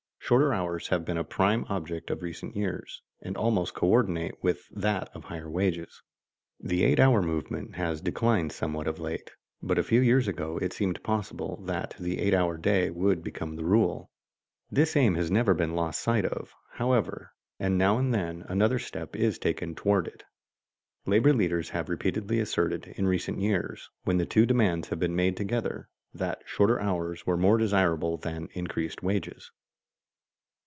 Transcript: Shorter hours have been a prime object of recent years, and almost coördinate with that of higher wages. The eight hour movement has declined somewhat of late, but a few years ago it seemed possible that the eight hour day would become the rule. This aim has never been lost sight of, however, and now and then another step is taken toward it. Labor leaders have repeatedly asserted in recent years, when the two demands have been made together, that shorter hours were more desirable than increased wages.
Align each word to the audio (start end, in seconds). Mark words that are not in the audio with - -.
Shorter 0.23 0.53
hours 0.53 0.87
have 0.87 1.03
been 1.03 1.17
a 1.17 1.25
prime 1.25 1.65
object 1.67 2.09
of 2.09 2.21
recent 2.21 2.55
years, 2.55 3.01
and 3.21 3.35
almost 3.35 3.73
coördinate 3.73 4.31
with 4.41 4.65
that 4.69 5.09
of 5.13 5.25
higher 5.25 5.49
wages. 5.49 6.01
The 6.57 6.85
eight 6.85 7.01
hour 7.01 7.21
movement 7.21 7.75
has 7.75 7.99
declined 7.99 8.53
somewhat 8.53 8.87
of 8.87 8.97
late, 8.97 9.31
but 9.61 9.77
a 9.77 9.83
few 9.83 9.99
years 9.99 10.29
ago 10.29 10.57
it 10.59 10.71
seemed 10.71 11.03
possible 11.03 11.57
that 11.65 11.95
the 11.99 12.19
eight 12.19 12.33
hour 12.33 12.55
day 12.57 12.89
would 12.89 13.21
become 13.25 13.57
the 13.57 13.65
rule. 13.65 14.09
This 14.71 14.95
aim 14.95 15.15
has 15.15 15.29
never 15.29 15.53
been 15.53 15.75
lost 15.75 15.99
sight 15.99 16.23
of, 16.23 16.53
however, 16.75 17.33
and 17.59 17.77
now 17.77 17.97
and 17.97 18.13
then 18.13 18.45
another 18.47 18.79
step 18.79 19.17
is 19.17 19.37
taken 19.37 19.75
toward 19.75 20.07
it. 20.07 20.23
Labor 21.05 21.33
leaders 21.33 21.71
have 21.71 21.89
repeatedly 21.89 22.39
asserted 22.39 22.87
in 22.95 23.05
recent 23.05 23.39
years, 23.41 23.89
when 24.05 24.15
the 24.17 24.25
two 24.25 24.45
demands 24.45 24.87
have 24.87 24.99
been 24.99 25.15
made 25.15 25.35
together, 25.35 25.89
that 26.13 26.41
shorter 26.45 26.79
hours 26.79 27.27
were 27.27 27.35
more 27.35 27.57
desirable 27.57 28.15
than 28.15 28.47
increased 28.53 29.03
wages. 29.03 29.51